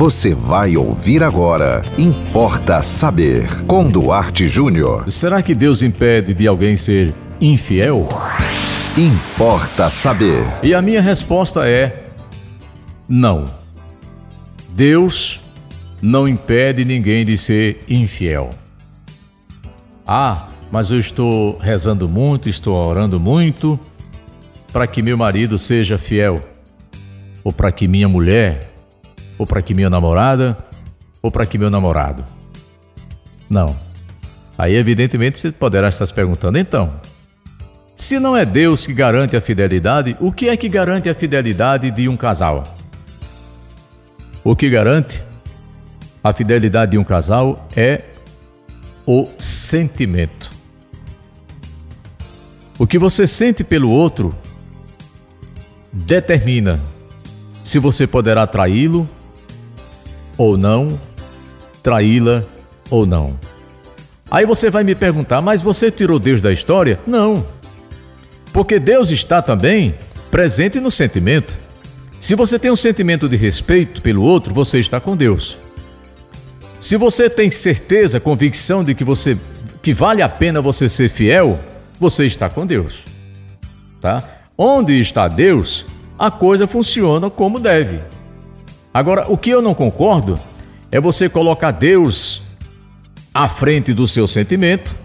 Você 0.00 0.34
vai 0.34 0.78
ouvir 0.78 1.22
agora. 1.22 1.84
Importa 1.98 2.82
saber. 2.82 3.46
Com 3.66 3.90
Duarte 3.90 4.48
Júnior. 4.48 5.04
Será 5.10 5.42
que 5.42 5.54
Deus 5.54 5.82
impede 5.82 6.32
de 6.32 6.46
alguém 6.46 6.74
ser 6.74 7.12
infiel? 7.38 8.08
Importa 8.96 9.90
saber. 9.90 10.46
E 10.62 10.72
a 10.72 10.80
minha 10.80 11.02
resposta 11.02 11.68
é: 11.68 12.08
não. 13.06 13.44
Deus 14.70 15.38
não 16.00 16.26
impede 16.26 16.82
ninguém 16.82 17.22
de 17.22 17.36
ser 17.36 17.84
infiel. 17.86 18.48
Ah, 20.06 20.48
mas 20.72 20.90
eu 20.90 20.98
estou 20.98 21.58
rezando 21.58 22.08
muito, 22.08 22.48
estou 22.48 22.74
orando 22.74 23.20
muito 23.20 23.78
para 24.72 24.86
que 24.86 25.02
meu 25.02 25.18
marido 25.18 25.58
seja 25.58 25.98
fiel, 25.98 26.42
ou 27.44 27.52
para 27.52 27.70
que 27.70 27.86
minha 27.86 28.08
mulher, 28.08 28.69
ou 29.40 29.46
para 29.46 29.62
que 29.62 29.72
minha 29.72 29.88
namorada, 29.88 30.54
ou 31.22 31.30
para 31.30 31.46
que 31.46 31.56
meu 31.56 31.70
namorado. 31.70 32.22
Não. 33.48 33.74
Aí, 34.58 34.76
evidentemente, 34.76 35.38
você 35.38 35.50
poderá 35.50 35.88
estar 35.88 36.04
se 36.04 36.12
perguntando, 36.12 36.58
então, 36.58 36.92
se 37.96 38.20
não 38.20 38.36
é 38.36 38.44
Deus 38.44 38.86
que 38.86 38.92
garante 38.92 39.34
a 39.34 39.40
fidelidade, 39.40 40.14
o 40.20 40.30
que 40.30 40.50
é 40.50 40.56
que 40.58 40.68
garante 40.68 41.08
a 41.08 41.14
fidelidade 41.14 41.90
de 41.90 42.06
um 42.06 42.18
casal? 42.18 42.64
O 44.44 44.54
que 44.54 44.68
garante 44.68 45.24
a 46.22 46.34
fidelidade 46.34 46.90
de 46.90 46.98
um 46.98 47.04
casal 47.04 47.66
é 47.74 48.02
o 49.06 49.26
sentimento. 49.38 50.50
O 52.78 52.86
que 52.86 52.98
você 52.98 53.26
sente 53.26 53.64
pelo 53.64 53.90
outro 53.90 54.34
determina 55.90 56.78
se 57.64 57.78
você 57.78 58.06
poderá 58.06 58.46
traí-lo 58.46 59.08
ou 60.40 60.56
não, 60.56 60.98
traí-la 61.82 62.44
ou 62.88 63.04
não. 63.04 63.38
Aí 64.30 64.46
você 64.46 64.70
vai 64.70 64.82
me 64.82 64.94
perguntar, 64.94 65.42
mas 65.42 65.60
você 65.60 65.90
tirou 65.90 66.18
Deus 66.18 66.40
da 66.40 66.50
história? 66.50 66.98
Não. 67.06 67.46
Porque 68.50 68.78
Deus 68.78 69.10
está 69.10 69.42
também 69.42 69.94
presente 70.30 70.80
no 70.80 70.90
sentimento. 70.90 71.58
Se 72.18 72.34
você 72.34 72.58
tem 72.58 72.70
um 72.70 72.76
sentimento 72.76 73.28
de 73.28 73.36
respeito 73.36 74.00
pelo 74.00 74.22
outro, 74.22 74.54
você 74.54 74.78
está 74.78 74.98
com 74.98 75.14
Deus. 75.14 75.58
Se 76.80 76.96
você 76.96 77.28
tem 77.28 77.50
certeza, 77.50 78.18
convicção 78.18 78.82
de 78.82 78.94
que 78.94 79.04
você 79.04 79.36
que 79.82 79.92
vale 79.92 80.22
a 80.22 80.28
pena 80.28 80.62
você 80.62 80.88
ser 80.88 81.10
fiel, 81.10 81.60
você 81.98 82.24
está 82.24 82.48
com 82.48 82.64
Deus. 82.64 83.04
Tá? 84.00 84.22
Onde 84.56 84.98
está 84.98 85.28
Deus, 85.28 85.84
a 86.18 86.30
coisa 86.30 86.66
funciona 86.66 87.28
como 87.28 87.60
deve. 87.60 88.00
Agora, 88.92 89.30
o 89.30 89.36
que 89.36 89.50
eu 89.50 89.62
não 89.62 89.74
concordo 89.74 90.38
é 90.90 91.00
você 91.00 91.28
colocar 91.28 91.70
Deus 91.70 92.42
à 93.32 93.48
frente 93.48 93.92
do 93.94 94.06
seu 94.06 94.26
sentimento 94.26 94.96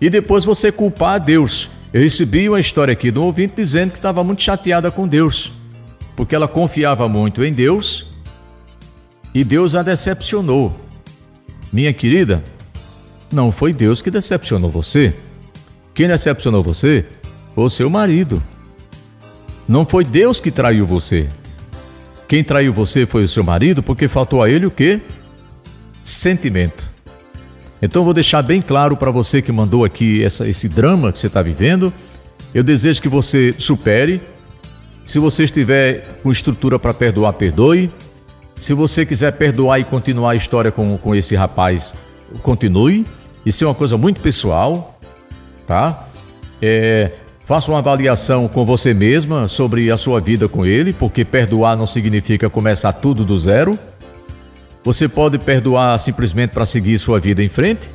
e 0.00 0.10
depois 0.10 0.44
você 0.44 0.70
culpar 0.70 1.14
a 1.14 1.18
Deus. 1.18 1.70
Eu 1.92 2.02
recebi 2.02 2.48
uma 2.48 2.60
história 2.60 2.92
aqui 2.92 3.10
de 3.10 3.18
um 3.18 3.24
ouvinte 3.24 3.54
dizendo 3.56 3.90
que 3.90 3.98
estava 3.98 4.22
muito 4.22 4.42
chateada 4.42 4.90
com 4.90 5.08
Deus, 5.08 5.52
porque 6.14 6.34
ela 6.34 6.46
confiava 6.46 7.08
muito 7.08 7.42
em 7.42 7.52
Deus 7.52 8.06
e 9.34 9.42
Deus 9.42 9.74
a 9.74 9.82
decepcionou. 9.82 10.74
Minha 11.72 11.92
querida, 11.92 12.44
não 13.32 13.50
foi 13.50 13.72
Deus 13.72 14.02
que 14.02 14.10
decepcionou 14.10 14.70
você. 14.70 15.14
Quem 15.94 16.06
decepcionou 16.06 16.62
você 16.62 17.06
foi 17.54 17.64
o 17.64 17.70
seu 17.70 17.88
marido. 17.88 18.42
Não 19.66 19.86
foi 19.86 20.04
Deus 20.04 20.38
que 20.38 20.50
traiu 20.50 20.86
você. 20.86 21.30
Quem 22.28 22.42
traiu 22.42 22.72
você 22.72 23.06
foi 23.06 23.24
o 23.24 23.28
seu 23.28 23.44
marido 23.44 23.82
porque 23.82 24.08
faltou 24.08 24.42
a 24.42 24.50
ele 24.50 24.66
o 24.66 24.70
quê? 24.70 25.00
Sentimento. 26.02 26.90
Então 27.80 28.04
vou 28.04 28.14
deixar 28.14 28.42
bem 28.42 28.62
claro 28.62 28.96
para 28.96 29.10
você 29.10 29.42
que 29.42 29.50
mandou 29.50 29.84
aqui 29.84 30.24
essa, 30.24 30.48
esse 30.48 30.68
drama 30.68 31.12
que 31.12 31.18
você 31.18 31.26
está 31.26 31.42
vivendo. 31.42 31.92
Eu 32.54 32.62
desejo 32.62 33.02
que 33.02 33.08
você 33.08 33.54
supere. 33.58 34.22
Se 35.04 35.18
você 35.18 35.44
estiver 35.44 36.18
com 36.22 36.30
estrutura 36.30 36.78
para 36.78 36.94
perdoar, 36.94 37.32
perdoe. 37.32 37.90
Se 38.56 38.72
você 38.72 39.04
quiser 39.04 39.32
perdoar 39.32 39.80
e 39.80 39.84
continuar 39.84 40.30
a 40.30 40.36
história 40.36 40.70
com, 40.70 40.96
com 40.96 41.14
esse 41.14 41.34
rapaz, 41.34 41.96
continue. 42.42 43.04
Isso 43.44 43.64
é 43.64 43.66
uma 43.66 43.74
coisa 43.74 43.96
muito 43.98 44.20
pessoal, 44.20 44.96
tá? 45.66 46.08
É, 46.60 47.10
faça 47.44 47.70
uma 47.70 47.78
avaliação 47.78 48.48
com 48.48 48.64
você 48.64 48.94
mesma 48.94 49.48
sobre 49.48 49.90
a 49.90 49.96
sua 49.96 50.20
vida 50.20 50.48
com 50.48 50.64
ele, 50.64 50.92
porque 50.92 51.24
perdoar 51.24 51.76
não 51.76 51.86
significa 51.86 52.48
começar 52.48 52.92
tudo 52.92 53.24
do 53.24 53.38
zero. 53.38 53.78
Você 54.84 55.08
pode 55.08 55.38
perdoar 55.38 55.98
simplesmente 55.98 56.50
para 56.50 56.64
seguir 56.64 56.98
sua 56.98 57.20
vida 57.20 57.42
em 57.42 57.48
frente, 57.48 57.90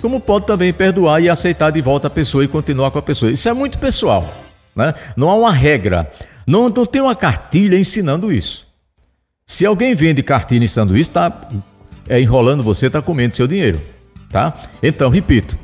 como 0.00 0.20
pode 0.20 0.46
também 0.46 0.72
perdoar 0.72 1.22
e 1.22 1.28
aceitar 1.28 1.70
de 1.70 1.80
volta 1.80 2.06
a 2.06 2.10
pessoa 2.10 2.44
e 2.44 2.48
continuar 2.48 2.90
com 2.90 2.98
a 2.98 3.02
pessoa. 3.02 3.30
Isso 3.30 3.48
é 3.48 3.52
muito 3.52 3.78
pessoal, 3.78 4.26
né? 4.74 4.94
Não 5.16 5.30
há 5.30 5.34
uma 5.34 5.52
regra, 5.52 6.10
não, 6.46 6.68
não 6.68 6.86
tem 6.86 7.02
uma 7.02 7.14
cartilha 7.14 7.78
ensinando 7.78 8.32
isso. 8.32 8.66
Se 9.46 9.66
alguém 9.66 9.94
vende 9.94 10.22
cartilha 10.22 10.64
ensinando 10.64 10.96
isso, 10.96 11.10
está 11.10 11.50
é, 12.08 12.20
enrolando 12.20 12.62
você, 12.62 12.86
está 12.86 13.02
comendo 13.02 13.36
seu 13.36 13.46
dinheiro, 13.46 13.80
tá? 14.30 14.54
Então, 14.82 15.10
repito, 15.10 15.58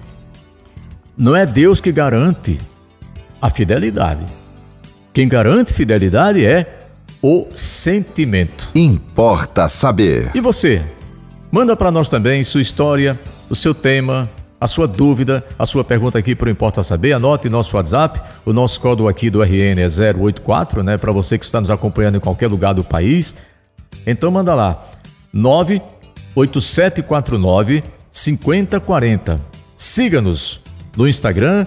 não 1.17 1.35
é 1.35 1.47
Deus 1.47 1.81
que 1.81 1.91
garante 1.91 2.59
a 3.41 3.51
fidelidade. 3.51 4.25
Quem 5.13 5.29
garante 5.29 5.73
fidelidade 5.73 6.45
é 6.45 6.67
o 7.23 7.47
sentimento. 7.55 8.71
Importa 8.75 9.69
saber. 9.69 10.31
E 10.35 10.41
você? 10.41 10.83
Manda 11.51 11.77
para 11.77 11.91
nós 11.91 12.09
também 12.09 12.45
sua 12.45 12.61
história, 12.61 13.19
o 13.49 13.57
seu 13.57 13.75
tema, 13.75 14.29
a 14.61 14.67
sua 14.67 14.87
dúvida, 14.87 15.43
a 15.59 15.65
sua 15.65 15.83
pergunta 15.85 16.19
aqui 16.19 16.35
para 16.35 16.49
o 16.49 16.51
Importa 16.51 16.83
Saber. 16.83 17.13
Anote 17.13 17.49
nosso 17.49 17.77
WhatsApp, 17.77 18.21
o 18.45 18.53
nosso 18.53 18.81
código 18.81 19.09
aqui 19.09 19.31
do 19.31 19.41
RN 19.43 19.81
é 19.81 19.87
084, 20.13 20.83
né? 20.83 20.99
Para 20.99 21.13
você 21.13 21.39
que 21.39 21.45
está 21.45 21.61
nos 21.61 21.71
acompanhando 21.71 22.17
em 22.17 22.21
qualquer 22.21 22.49
lugar 22.49 22.75
do 22.75 22.83
país. 22.83 23.37
Então 24.07 24.31
manda 24.31 24.55
lá, 24.55 24.89
98749 25.33 27.83
5040. 28.11 29.41
Siga-nos 29.77 30.63
no 30.97 31.07
Instagram, 31.07 31.67